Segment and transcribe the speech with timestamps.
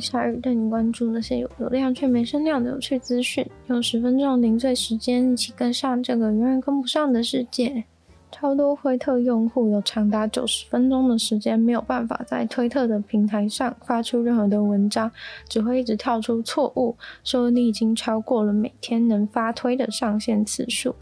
[0.00, 7.84] 下雨，带你关注那些有流量却没声量的有趣资讯，用十分钟零碎时间，一起跟上这个永远跟不上的世界。
[8.34, 15.08] 超多推特用户有长达九十分钟的时间没有办法在推特的平台上发出任何的文章，
[15.48, 20.92] 只会一直跳出错误，说你已经超过了每天能发推的上限次数。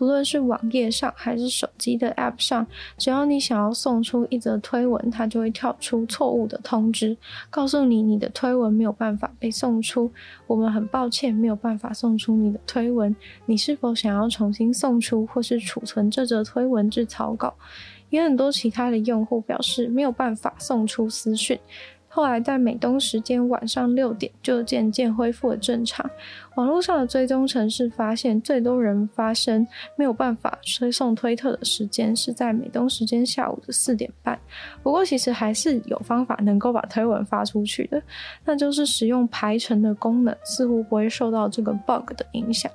[0.00, 2.66] 无论是网页上还是手机的 App 上，
[2.98, 7.16] 只要你想要送出一则推文，它就会跳出错误的通知，
[7.48, 10.10] 告诉你你的推文没有办法被送出。
[10.46, 13.14] 我们很抱歉没有办法送出你的推文，
[13.46, 17.54] 你是否想要重新送出或是储存这则推文文字草稿？
[18.10, 21.58] 也很多其他的用户表示没有办法送出私讯。
[22.08, 26.04] 后来在美东时间晚上六点，就渐渐恢复了正常。
[26.56, 29.66] 网络上的追踪程式发现，最多人发生
[29.96, 34.38] 没有办法推送推特的时间是在美东时间下午的四点半。
[34.82, 38.02] 不过，其实还是有方法能够把推文发出去的，
[38.44, 42.70] 那就是使用排程的功能，似乎不会受到这个 bug 的影响。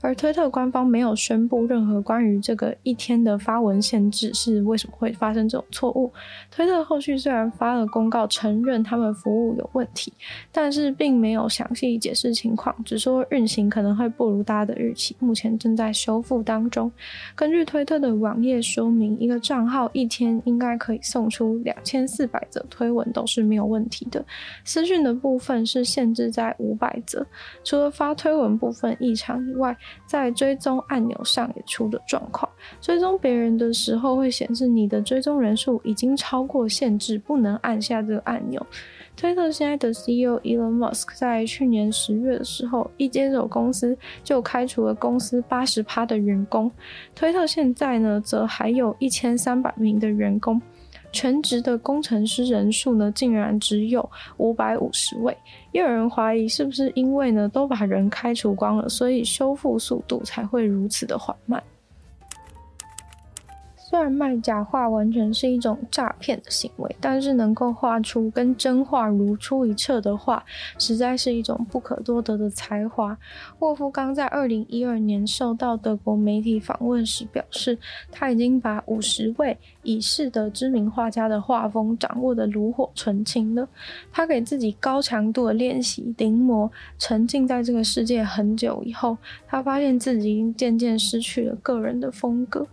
[0.00, 6.12] 而推特官方没有宣布任何关于这个一天的发文限制是为什么会发生这种错误。
[6.50, 10.12] 推特后续虽然发了公告承认他们服务有问题，
[10.52, 16.90] 但是并没有详细解释情况，只说运行可能会不如大家的预期，目前正在修复当中。
[17.34, 24.24] 根据推特的网页说明，一个账号一天应该可以送出两千四百则推文都是没有问题的。
[24.64, 27.26] 私讯的部分是限制在五百则，
[27.64, 32.48] 除了发推文部分异常以外，在追踪按钮上也出了状况，
[32.80, 38.64] 追踪别人的时候会显示你的追踪人数已经超过限制，不能按下这个按钮。
[39.16, 46.70] 推特现在的 CEO Elon Musk 在去年十月的时候，一接手公司就开除了公司八十趴的员工。
[47.16, 50.62] 推特现在呢，则还有一千三百名的员工。
[51.12, 55.36] 全职的工程师人数呢，竟然只有五百五十位。
[55.72, 61.62] 也有人怀疑，是不是因为呢，都把人开除光了，所以修复速度才会如此的缓慢。
[63.88, 70.44] 虽然卖假画完全是一种诈骗的行为，但是能够画出跟真画如出一辙的画，
[70.78, 73.16] 实在是一种不可多得的才华。
[73.60, 77.78] 沃夫冈在二零一二年受到德国媒体访问时表示，
[78.12, 83.66] 他已经把五十位已逝的知名画家的画风掌握得炉火纯青了。
[84.12, 89.16] 他给自己高强度的练习临摹，沉浸在这个世界很久以后，
[89.46, 92.66] 他发现自己已经渐渐失去了个人的风格。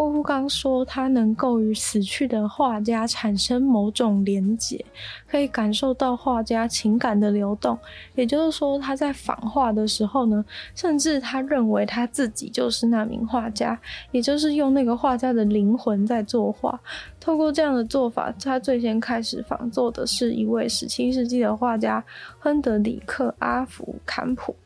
[0.00, 4.82] 沃夫冈说，他能够与死去的画家产生某种连结，
[5.28, 7.78] 可以感受到画家情感的流动。
[8.14, 10.42] 也就是说，他在仿画的时候呢，
[10.74, 13.78] 甚至他认为他自己就是那名画家，
[14.10, 16.80] 也就是用那个画家的灵魂在作画。
[17.20, 22.02] 透过这样的做法，他最先开始仿作的是一位十七世纪的画家
[22.38, 24.56] 亨德里克·阿弗坎普。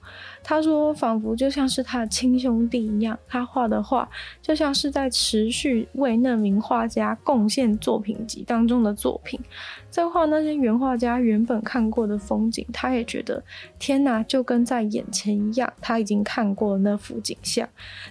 [0.45, 4.07] 他说，仿佛就像是他的亲兄弟一样，他画的画
[4.43, 9.41] 就像是在持续为那名画家贡献作品集当中的作品。
[9.89, 13.43] 在画那些原画家原本看过的风景，他也觉得
[13.79, 17.67] 天哪，就跟在眼前一样，他已经看过了那幅景象。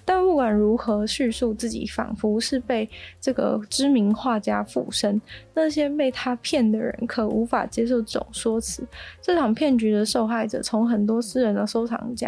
[0.05, 2.89] 但不管如何叙述自己，仿佛是被
[3.19, 5.21] 这个知名画家附身，
[5.53, 8.81] 那些被他骗的人可无法接受这种说辞。
[9.21, 12.22] 这场骗局的受害者，从很多私人的收藏家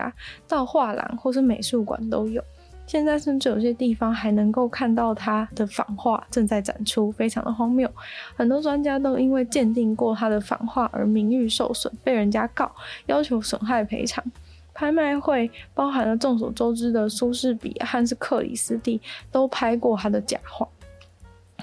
[0.48, 2.44] 到画廊或是美术馆都有。
[2.88, 7.90] 现在甚至有些地方还能够看到他的仿画正在展出，非常的荒谬。
[8.36, 12.72] 很多专家都因为鉴定过他的仿画而名誉受损，被人家告，
[13.08, 14.24] 要求损害赔偿。
[14.72, 20.68] 拍卖会包含了众所周知的苏士比和是克里斯蒂都拍过他的假画。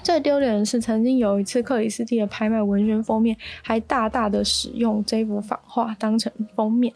[0.01, 6.93] 最丢脸的是，曾经有一次克里斯蒂的拍卖文宣封面还大大的使用这幅仿画当成封面。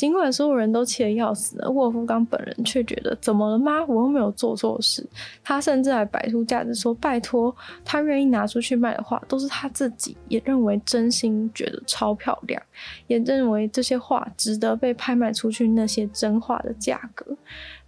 [0.00, 3.84] 尽管所有人都气得要死了，沃夫冈本人却觉得怎么了吗？
[3.84, 5.06] 我又没有做错事。
[5.44, 7.54] 他甚至还摆出架子说：“拜托，
[7.84, 12.62] 他愿意拿出去卖的话，都是他自己也认为真心觉得超漂亮，
[13.08, 17.36] 也认为这些画值得被拍卖出去那些真画的价格。”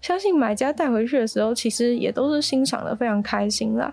[0.02, 3.90] 相信买家带回去的时候，其实也都是欣赏的非常开心啦。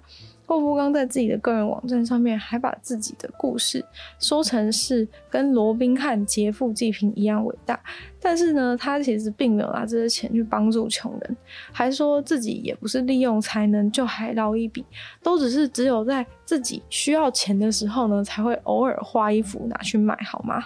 [0.50, 3.86] 霍夫刚在自己的个人网站上面还把自己的故事
[4.18, 7.80] 说成是跟罗宾汉劫富济贫一样伟大，
[8.20, 11.38] 但是呢，他其实并没有拿这些钱去帮助穷人，
[11.72, 14.84] 还说自己也不是利用才能就还捞一笔，
[15.22, 20.66] 都只是只有在自己需要钱的时候呢，才会偶尔花衣服拿去卖，好吗？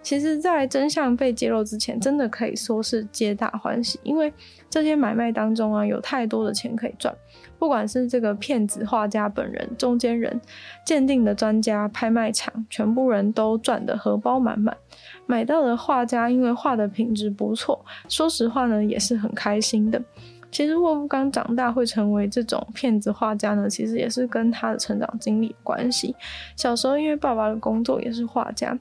[0.00, 4.32] 其实，在真相被揭露之前，真的可以说是皆大欢喜，因为
[4.70, 7.12] 这些买卖当中啊，有太多的钱可以赚。
[7.58, 10.40] 不管是这个骗子画家本人、中间人、
[10.86, 14.76] 鉴定的专家、拍卖场，全部人都赚得荷包满满。
[15.26, 20.00] 买到的画家因为画的品质不错，说实话呢，也是很开心的。
[20.54, 26.14] 其实沃夫冈长大会成为这种骗子画家呢，其实也是跟他的成长经历有关系。
[26.56, 28.78] 小时候因为爸爸的工作也是画家。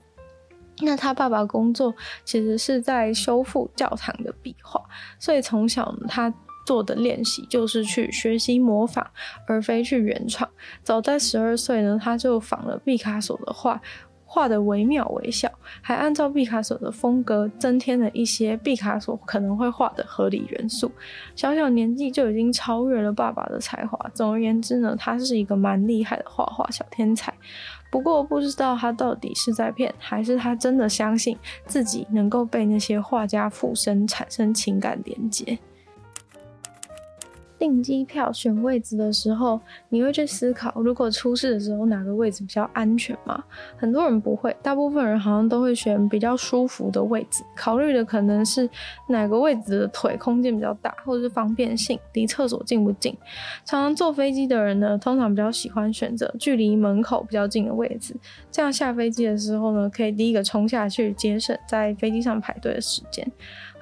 [0.82, 1.92] 那他爸爸工作
[2.24, 4.80] 其实是在修复教堂的壁画，
[5.18, 6.32] 所以从小他
[6.66, 9.06] 做的练习就是去学习模仿，
[9.48, 10.48] 而非去原创。
[10.84, 13.82] 早在十二岁呢，他就仿了毕卡索的画，
[14.34, 15.48] 画得惟妙惟肖，
[15.80, 20.92] 还按照毕卡索的风格增添了一些毕卡索可能会画的合理元素。
[21.36, 24.10] 小小年纪就已经超越了爸爸的才华。
[24.12, 27.32] 总而言之呢，他是一个蛮厉害的画画小天才。
[27.92, 31.38] 不过不知道他到底是在骗，还是他真的相信
[31.68, 35.60] 自己能够被那些画家附身，产生情感连接。
[37.64, 39.58] 订机票选位置的时候，
[39.88, 43.42] 你会去思考，如果出事的时候哪个位置比较安全吗？
[43.78, 48.70] 很多人不会，大部分人好像都会选比较舒服的位置，考虑的可能是
[49.08, 53.18] 哪个位置的腿空间比较大，或者是方便性，离厕所近不近。
[53.64, 58.14] 常常坐飞机的人呢，通常比较喜欢选择距离门口比较近的位置，
[58.52, 63.26] 这样下飞机的时候呢，可以第一个冲下去，节省在飞机上排队的时间。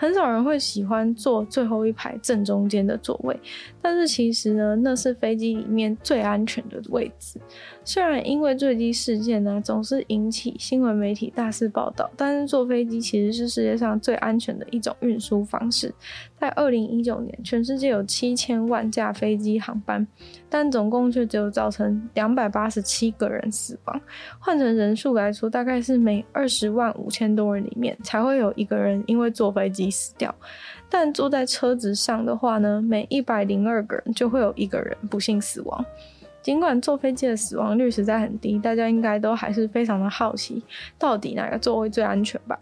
[0.02, 3.40] 很少人会喜欢坐最后一排正中间的座位，
[3.84, 7.40] 但是其实呢，那是飞机里面最安全的位置。
[7.86, 15.94] 虽然因为坠机事件呢，总是引起新闻媒体大肆报道，但是坐飞机其实是世界上最安全的一种运输方式。
[16.42, 20.08] 在二零一九年，全世界有七千万架飞机航班，
[20.50, 24.02] 但总共却只有造成两百八十七个人死亡。
[24.40, 30.34] 换成人数来说，大概是每二十万五千多人里面才会有一个人因为坐飞机死掉。
[30.90, 35.86] 但坐在车子上的话呢，每一百零二个人就会有一个人不幸死亡。
[36.42, 40.64] 尽管坐飞机的死亡率实在很低，大家应该都还是非常的好奇，
[40.98, 42.60] 到底哪个座位最安全吧？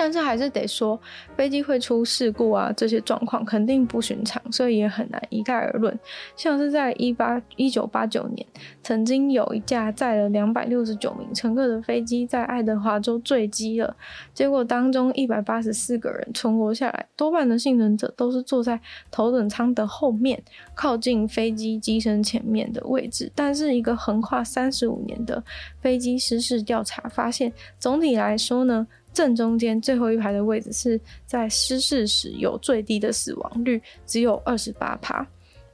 [0.00, 0.98] 但是还是得说，
[1.36, 5.94] 飞机会出事故啊，这些状况肯定不寻常，所以也很难一概而论。
[6.34, 8.46] 像是在一八一九八九年，
[8.82, 13.94] 曾经有一架载了两百六十九名乘客的飞机在爱德华州坠机了，
[14.32, 18.80] 结果当中一百八十四个人存活下来，多半的幸存者都是坐在
[19.10, 20.42] 头等舱的后面，
[20.74, 23.30] 靠近飞机机身前面的位置。
[23.34, 25.44] 但是一个横跨三十五年的
[25.82, 35.26] 飞机失事调查发现，总体来说呢，正中间最后一排的位置是在失事时有最低的死亡率，只有二十八趴。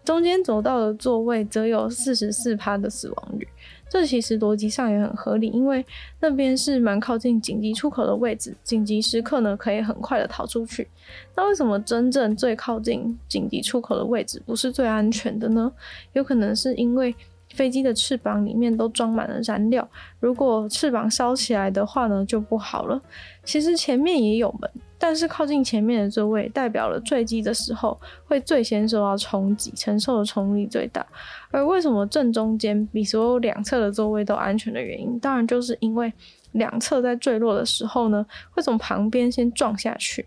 [0.04, 3.46] 中间走道的座位则有四十四趴的死亡率。
[3.88, 5.84] 这其实逻辑上也很合理，因为
[6.20, 10.88] 那边是蛮靠近紧急出口的位置，紧急时刻呢可以很快的逃出去。
[11.34, 15.72] 那为什么真正最靠近紧急出口的位置不是最安全的呢？
[16.12, 17.14] 有可能是因为。
[17.54, 19.88] 飞机的翅膀里面都装满了燃料，
[20.20, 23.00] 如果翅膀烧起来的话呢，就不好了。
[23.44, 31.06] 其实前面也有门，但是靠近前面的座位代表了坠机的时候会最先受到冲击，承受的冲力最大。
[31.50, 36.12] 而为什么正中间比所有两侧的座位都安全的原因，当然就是因为
[36.52, 40.26] 两侧在坠落的时候呢，会从旁边先撞下去。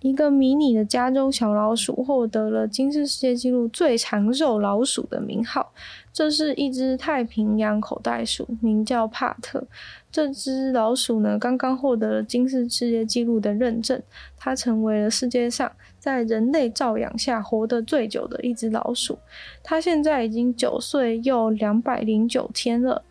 [0.00, 5.72] 一个迷你的加州小老鼠获得了金氏世界纪录最长寿老鼠的名号。
[6.12, 9.66] 这是一只太平洋口袋鼠，名叫帕特。
[10.10, 14.02] 这只老鼠呢，刚刚获得了金氏世界纪录的认证，
[14.36, 19.18] 它成为了世界上在人类照养下活得最久的一只老鼠。
[19.62, 23.04] 它现在已经九岁又两百零九天了，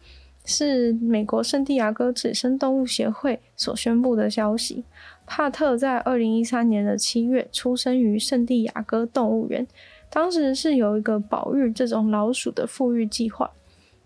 [0.43, 4.83] 是美国圣地亚哥野生动物协会所宣布的消息。
[5.29, 9.65] 帕特在二零一三年的七月出生于圣地亚哥动物园，
[10.09, 13.51] 当时是有一个保育这种老鼠的复育计划。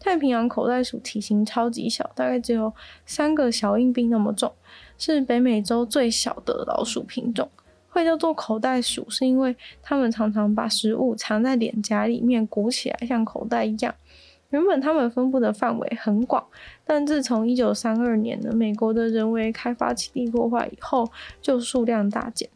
[0.02, 2.74] 太平洋口袋鼠体型超级小，大概只有
[3.06, 4.52] 三个小硬币那么重，
[4.98, 7.50] 是北美洲最小的老鼠品种。
[7.88, 13.96] 会叫做口袋鼠，是因为它们常常把食物藏在脸颊里面，鼓起来像口袋一样。
[14.54, 16.46] 原本它们分布的范围很广，
[16.86, 21.10] 但自从一九三二年呢，美国的人为开发基地破坏以后，
[21.42, 22.48] 就数量大减。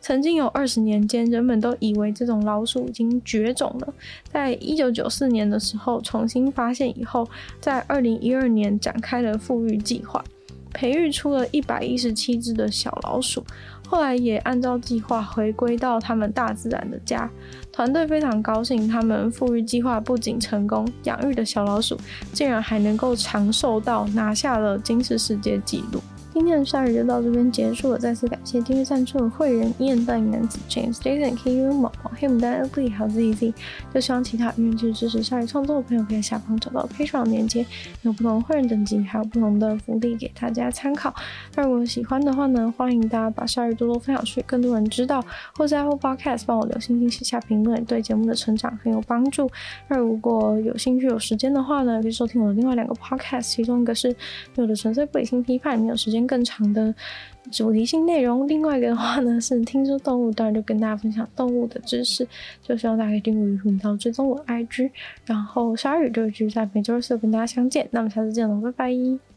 [0.00, 3.92] 曾经有二十年间，人们都以为这种老鼠已经绝种了。
[4.30, 7.28] 在一九九四年的时候重新发现以后，
[7.60, 10.24] 在二零一二年展开了复育计划，
[10.72, 13.44] 培育出了一百一十七只的小老鼠。
[13.88, 17.28] 后来也按照计划回归到他们大自然的家。
[17.72, 21.98] 团队非常高兴，他们复育计划不仅成功，养育的小老鼠
[22.32, 26.00] 竟然还能够长寿到拿下了金氏世界纪录。
[26.32, 33.54] 今天的鲨语就到这边结束了，再次感谢订阅赞助的会员伊恩、大影男子、James、Jason、K U、毛毛、黑牡丹、Ugly 还有 Z Z。
[33.92, 37.66] 就希望其他愿意去支持鲨鱼创作的朋友，可以在下方找到 Patreon 链接，
[38.02, 41.12] 有不同的会员等级，还有不同的福利给大家参考。
[41.56, 45.20] 那如果喜欢的话呢，欢迎大家把鲨鱼多多分享出去，更多人知道，
[45.56, 49.50] 或在 Apple Podcast 帮我留星星、写下评论，对节目的成长很有帮助。
[49.88, 54.14] 那如果有兴趣、有时间的话呢，可以收听我的另外两个 Podcast，其中一个是
[54.54, 56.19] 有的纯粹不理性批判，没有时间。
[56.26, 56.94] 更长的
[57.50, 62.26] 主题性内容，另外一个的话呢是听说动物，当然就跟大家分享动物的知识，
[62.62, 64.90] 就希望大家可以订阅频道，追踪我 IG，
[65.26, 69.29] 然后鲨鱼就会继续在每周四跟大家相见，那么下次见喽，拜拜。